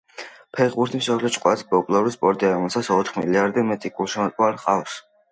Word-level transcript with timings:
ფეხბურთი 0.59 0.99
მსოფლიოში 1.01 1.41
ყველაზე 1.41 1.67
პოპულარული 1.73 2.13
სპორტია, 2.15 2.49
რომელსაც 2.55 2.89
ოთხ 2.95 3.19
მილიარდზე 3.19 3.65
მეტი 3.73 3.93
გულშემატკივარი 3.99 4.61
ჰყავს. 4.63 4.97